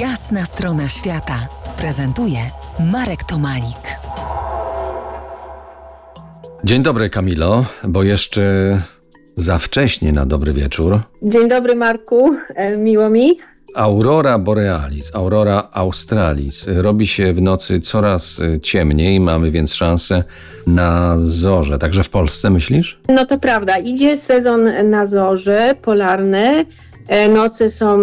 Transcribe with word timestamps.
Jasna 0.00 0.44
strona 0.44 0.88
świata 0.88 1.48
prezentuje 1.78 2.38
Marek 2.92 3.24
Tomalik. 3.24 3.98
Dzień 6.64 6.82
dobry, 6.82 7.10
Kamilo, 7.10 7.64
bo 7.84 8.02
jeszcze 8.02 8.42
za 9.36 9.58
wcześnie 9.58 10.12
na 10.12 10.26
dobry 10.26 10.52
wieczór. 10.52 11.00
Dzień 11.22 11.48
dobry, 11.48 11.74
Marku. 11.74 12.36
E, 12.54 12.76
miło 12.76 13.10
mi. 13.10 13.36
Aurora 13.74 14.38
borealis, 14.38 15.14
aurora 15.14 15.68
australis 15.72 16.68
robi 16.76 17.06
się 17.06 17.32
w 17.32 17.42
nocy 17.42 17.80
coraz 17.80 18.40
e, 18.40 18.60
ciemniej, 18.60 19.20
mamy 19.20 19.50
więc 19.50 19.74
szansę 19.74 20.24
na 20.66 21.14
zorze. 21.18 21.78
Także 21.78 22.02
w 22.02 22.10
Polsce 22.10 22.50
myślisz? 22.50 23.00
No 23.08 23.26
to 23.26 23.38
prawda, 23.38 23.78
idzie 23.78 24.16
sezon 24.16 24.90
na 24.90 25.06
zorze 25.06 25.74
polarne. 25.82 26.64
E, 27.08 27.28
noce 27.28 27.70
są 27.70 27.98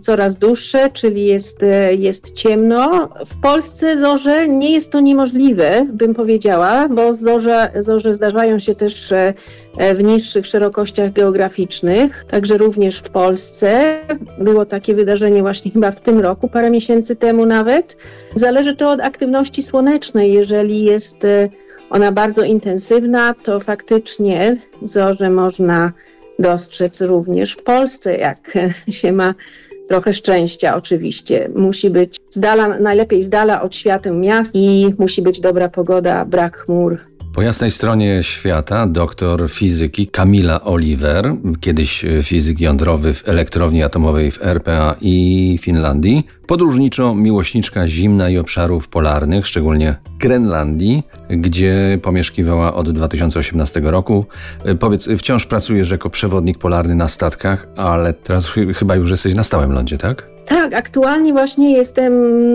coraz 0.00 0.36
dłuższe, 0.36 0.90
czyli 0.92 1.24
jest, 1.24 1.62
e, 1.62 1.94
jest 1.94 2.32
ciemno. 2.32 3.08
W 3.26 3.40
Polsce 3.40 4.00
zorze 4.00 4.48
nie 4.48 4.72
jest 4.72 4.90
to 4.92 5.00
niemożliwe, 5.00 5.86
bym 5.92 6.14
powiedziała, 6.14 6.88
bo 6.88 7.14
zorze, 7.14 7.72
zorze 7.78 8.14
zdarzają 8.14 8.58
się 8.58 8.74
też 8.74 9.12
e, 9.12 9.34
w 9.94 10.04
niższych 10.04 10.46
szerokościach 10.46 11.12
geograficznych, 11.12 12.24
także 12.28 12.56
również 12.56 12.98
w 12.98 13.10
Polsce. 13.10 13.98
Było 14.38 14.66
takie 14.66 14.94
wydarzenie 14.94 15.42
właśnie 15.42 15.70
chyba 15.70 15.90
w 15.90 16.00
tym 16.00 16.20
roku, 16.20 16.48
parę 16.48 16.70
miesięcy 16.70 17.16
temu 17.16 17.46
nawet. 17.46 17.96
Zależy 18.34 18.76
to 18.76 18.90
od 18.90 19.00
aktywności 19.00 19.62
słonecznej. 19.62 20.32
Jeżeli 20.32 20.84
jest 20.84 21.26
ona 21.90 22.12
bardzo 22.12 22.42
intensywna, 22.42 23.34
to 23.42 23.60
faktycznie 23.60 24.56
zorze 24.82 25.30
można 25.30 25.92
dostrzec 26.38 27.00
również 27.00 27.52
w 27.52 27.62
Polsce, 27.62 28.16
jak 28.16 28.58
się 28.90 29.12
ma 29.12 29.34
trochę 29.88 30.12
szczęścia 30.12 30.76
oczywiście. 30.76 31.50
Musi 31.54 31.90
być 31.90 32.16
z 32.30 32.40
dala, 32.40 32.78
najlepiej 32.78 33.22
z 33.22 33.28
dala 33.28 33.62
od 33.62 33.76
świateł 33.76 34.14
miast 34.14 34.50
i 34.54 34.94
musi 34.98 35.22
być 35.22 35.40
dobra 35.40 35.68
pogoda, 35.68 36.24
brak 36.24 36.56
chmur. 36.56 36.98
Po 37.38 37.42
jasnej 37.42 37.70
stronie 37.70 38.22
świata 38.22 38.86
doktor 38.86 39.50
fizyki 39.50 40.06
Kamila 40.06 40.64
Oliver, 40.64 41.34
kiedyś 41.60 42.04
fizyk 42.22 42.60
jądrowy 42.60 43.14
w 43.14 43.28
elektrowni 43.28 43.82
atomowej 43.82 44.30
w 44.30 44.42
RPA 44.42 44.96
i 45.00 45.58
Finlandii, 45.62 46.26
podróżniczo 46.46 47.14
miłośniczka 47.14 47.88
zimna 47.88 48.30
i 48.30 48.38
obszarów 48.38 48.88
polarnych, 48.88 49.46
szczególnie 49.46 49.96
Grenlandii, 50.18 51.02
gdzie 51.30 51.98
pomieszkiwała 52.02 52.74
od 52.74 52.90
2018 52.90 53.80
roku. 53.80 54.26
Powiedz, 54.80 55.08
wciąż 55.18 55.46
pracujesz 55.46 55.90
jako 55.90 56.10
przewodnik 56.10 56.58
polarny 56.58 56.94
na 56.94 57.08
statkach, 57.08 57.66
ale 57.76 58.12
teraz 58.12 58.46
chyba 58.74 58.96
już 58.96 59.10
jesteś 59.10 59.34
na 59.34 59.42
stałym 59.42 59.72
lądzie, 59.72 59.98
tak? 59.98 60.37
Tak, 60.48 60.74
aktualnie 60.74 61.32
właśnie 61.32 61.72
jestem, 61.72 62.12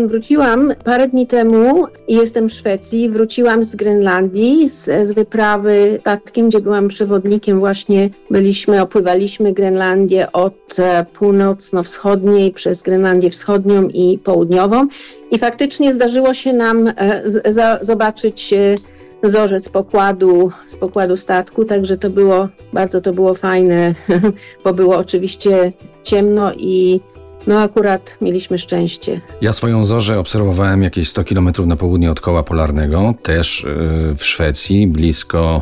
wróciłam 0.08 0.73
parę 0.83 1.08
dni 1.08 1.27
temu 1.27 1.88
i 2.08 2.16
jestem 2.16 2.50
w 2.50 2.53
Szwecji. 2.53 3.09
Wróciłam 3.09 3.63
z 3.63 3.75
Grenlandii, 3.75 4.69
z, 4.69 5.08
z 5.08 5.11
wyprawy 5.11 5.97
statkiem, 6.02 6.50
gdzie 6.50 6.59
byłam 6.59 6.88
przewodnikiem. 6.88 7.59
Właśnie 7.59 8.09
byliśmy, 8.30 8.81
opływaliśmy 8.81 9.53
Grenlandię 9.53 10.31
od 10.31 10.80
e, 10.80 11.05
północno-wschodniej 11.13 12.52
przez 12.52 12.81
Grenlandię 12.81 13.30
wschodnią 13.30 13.88
i 13.88 14.17
południową. 14.17 14.88
I 15.31 15.39
faktycznie 15.39 15.94
zdarzyło 15.94 16.33
się 16.33 16.53
nam 16.53 16.88
e, 16.88 17.22
z, 17.25 17.55
za, 17.55 17.80
zobaczyć 17.81 18.53
e, 18.53 18.75
zorze 19.23 19.59
z 19.59 19.69
pokładu, 19.69 20.52
z 20.66 20.75
pokładu 20.75 21.17
statku, 21.17 21.66
także 21.66 21.97
to 21.97 22.09
było, 22.09 22.47
bardzo 22.73 23.02
to 23.02 23.13
było 23.13 23.33
fajne, 23.33 23.95
bo 24.63 24.73
było 24.73 24.97
oczywiście 24.97 25.73
ciemno 26.03 26.53
i 26.53 27.00
no 27.47 27.59
akurat 27.59 28.17
mieliśmy 28.22 28.58
szczęście. 28.58 29.22
Ja 29.41 29.53
swoją 29.53 29.86
zorzę 29.86 30.19
obserwowałem 30.19 30.83
jakieś 30.83 31.09
100 31.09 31.23
km 31.23 31.52
na 31.66 31.75
południe 31.75 32.11
od 32.11 32.22
koła 32.22 32.44
polarnego, 32.44 33.13
też 33.23 33.66
yy, 34.09 34.16
w 34.16 34.25
Szwecji, 34.25 34.88
blisko 34.88 35.61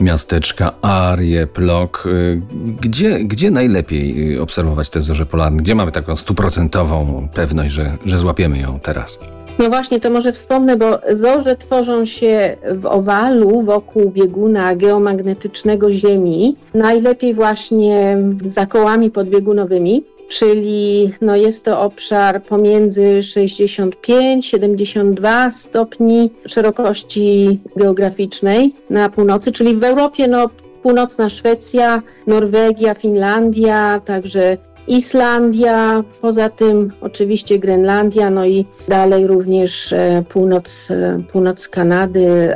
miasteczka 0.00 0.72
Arie, 0.82 1.46
Plok. 1.46 2.04
Yy, 2.06 2.42
gdzie, 2.80 3.24
gdzie 3.24 3.50
najlepiej 3.50 4.30
yy, 4.30 4.42
obserwować 4.42 4.90
te 4.90 5.00
zorze 5.00 5.26
polarne? 5.26 5.58
Gdzie 5.58 5.74
mamy 5.74 5.92
taką 5.92 6.16
stuprocentową 6.16 7.28
pewność, 7.34 7.74
że, 7.74 7.96
że 8.04 8.18
złapiemy 8.18 8.58
ją 8.58 8.80
teraz? 8.80 9.18
No 9.58 9.68
właśnie, 9.68 10.00
to 10.00 10.10
może 10.10 10.32
wspomnę, 10.32 10.76
bo 10.76 10.98
zorze 11.10 11.56
tworzą 11.56 12.04
się 12.04 12.56
w 12.74 12.86
owalu 12.86 13.62
wokół 13.62 14.10
bieguna 14.10 14.76
geomagnetycznego 14.76 15.90
Ziemi, 15.90 16.56
najlepiej 16.74 17.34
właśnie 17.34 18.18
za 18.46 18.66
kołami 18.66 19.10
podbiegunowymi 19.10 20.04
czyli 20.28 21.12
no 21.20 21.36
jest 21.36 21.64
to 21.64 21.80
obszar 21.80 22.42
pomiędzy 22.42 23.18
65-72 23.18 25.52
stopni 25.52 26.30
szerokości 26.46 27.60
geograficznej 27.76 28.74
na 28.90 29.08
północy, 29.08 29.52
czyli 29.52 29.74
w 29.74 29.84
Europie 29.84 30.28
no, 30.28 30.48
północna 30.82 31.28
Szwecja, 31.28 32.02
Norwegia, 32.26 32.94
Finlandia, 32.94 34.00
także 34.04 34.56
Islandia, 34.88 36.04
poza 36.20 36.48
tym 36.48 36.92
oczywiście 37.00 37.58
Grenlandia, 37.58 38.30
no 38.30 38.46
i 38.46 38.66
dalej 38.88 39.26
również 39.26 39.92
e, 39.92 40.24
północ, 40.28 40.90
e, 40.90 41.22
północ 41.32 41.68
Kanady, 41.68 42.54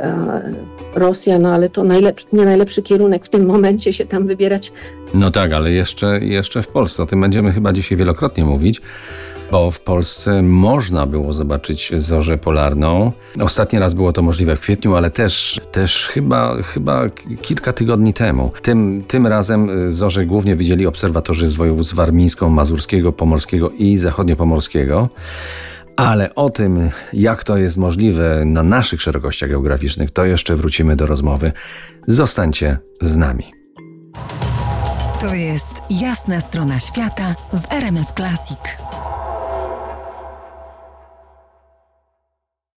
Rosja, 0.95 1.39
no 1.39 1.53
ale 1.53 1.69
to 1.69 1.83
najlepszy, 1.83 2.25
nie 2.33 2.45
najlepszy 2.45 2.81
kierunek 2.81 3.25
w 3.25 3.29
tym 3.29 3.45
momencie 3.45 3.93
się 3.93 4.05
tam 4.05 4.27
wybierać. 4.27 4.71
No 5.13 5.31
tak, 5.31 5.53
ale 5.53 5.71
jeszcze, 5.71 6.19
jeszcze 6.19 6.63
w 6.63 6.67
Polsce, 6.67 7.03
o 7.03 7.05
tym 7.05 7.21
będziemy 7.21 7.51
chyba 7.51 7.73
dzisiaj 7.73 7.97
wielokrotnie 7.97 8.45
mówić 8.45 8.81
bo 9.53 9.71
w 9.71 9.79
Polsce 9.79 10.41
można 10.41 11.05
było 11.05 11.33
zobaczyć 11.33 11.91
zorzę 11.97 12.37
polarną. 12.37 13.11
Ostatni 13.39 13.79
raz 13.79 13.93
było 13.93 14.13
to 14.13 14.21
możliwe 14.21 14.55
w 14.55 14.59
kwietniu, 14.59 14.95
ale 14.95 15.11
też, 15.11 15.61
też 15.71 16.07
chyba, 16.07 16.61
chyba 16.61 17.09
kilka 17.41 17.73
tygodni 17.73 18.13
temu. 18.13 18.51
Tym, 18.61 19.03
tym 19.07 19.27
razem 19.27 19.87
y, 19.87 19.93
zorze 19.93 20.25
głównie 20.25 20.55
widzieli 20.55 20.87
obserwatorzy 20.87 21.47
z 21.47 21.55
województw 21.55 21.95
warmińsko-mazurskiego, 21.95 23.11
pomorskiego 23.11 23.69
i 23.69 23.97
zachodniopomorskiego. 23.97 25.09
Ale 25.97 26.35
o 26.35 26.49
tym, 26.49 26.89
jak 27.13 27.43
to 27.43 27.57
jest 27.57 27.77
możliwe 27.77 28.45
na 28.45 28.63
naszych 28.63 29.01
szerokościach 29.01 29.49
geograficznych, 29.49 30.11
to 30.11 30.25
jeszcze 30.25 30.55
wrócimy 30.55 30.95
do 30.95 31.07
rozmowy. 31.07 31.51
Zostańcie 32.07 32.77
z 33.01 33.17
nami. 33.17 33.51
To 35.21 35.33
jest 35.33 35.73
jasna 35.89 36.41
strona 36.41 36.79
świata 36.79 37.35
w 37.53 37.71
RMS 37.71 38.13
Classic. 38.15 38.59